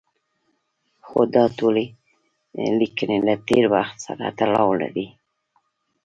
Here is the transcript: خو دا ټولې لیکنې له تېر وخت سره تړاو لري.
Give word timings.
خو 1.05 1.19
دا 1.35 1.43
ټولې 1.57 1.85
لیکنې 2.79 3.17
له 3.27 3.35
تېر 3.47 3.63
وخت 3.75 3.95
سره 4.05 4.23
تړاو 4.39 4.69
لري. 4.81 5.07